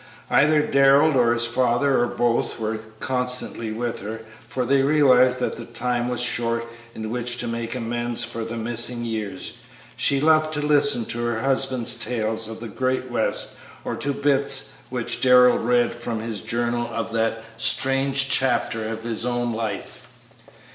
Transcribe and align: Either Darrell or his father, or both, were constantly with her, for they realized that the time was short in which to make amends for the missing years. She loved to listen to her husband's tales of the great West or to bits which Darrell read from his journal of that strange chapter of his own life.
Either 0.31 0.63
Darrell 0.65 1.15
or 1.15 1.31
his 1.31 1.45
father, 1.45 2.01
or 2.01 2.07
both, 2.07 2.59
were 2.59 2.79
constantly 2.99 3.71
with 3.71 3.99
her, 4.01 4.21
for 4.47 4.65
they 4.65 4.81
realized 4.81 5.37
that 5.39 5.57
the 5.57 5.65
time 5.65 6.09
was 6.09 6.19
short 6.19 6.65
in 6.95 7.11
which 7.11 7.37
to 7.37 7.45
make 7.47 7.75
amends 7.75 8.23
for 8.23 8.43
the 8.43 8.57
missing 8.57 9.05
years. 9.05 9.57
She 9.95 10.19
loved 10.19 10.55
to 10.55 10.59
listen 10.63 11.05
to 11.05 11.23
her 11.25 11.41
husband's 11.41 11.93
tales 11.99 12.47
of 12.47 12.59
the 12.61 12.67
great 12.67 13.11
West 13.11 13.57
or 13.85 13.95
to 13.97 14.11
bits 14.11 14.73
which 14.89 15.21
Darrell 15.21 15.59
read 15.59 15.93
from 15.93 16.19
his 16.19 16.41
journal 16.41 16.89
of 16.91 17.13
that 17.13 17.43
strange 17.55 18.27
chapter 18.27 18.87
of 18.87 19.03
his 19.03 19.23
own 19.23 19.53
life. 19.53 20.07